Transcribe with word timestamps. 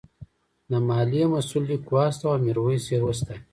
د 0.69 0.71
مالیې 0.87 1.25
مسوول 1.31 1.63
لیک 1.69 1.83
واستاوه 1.95 2.33
او 2.37 2.41
میرويس 2.43 2.85
یې 2.93 2.99
وستایه. 3.05 3.41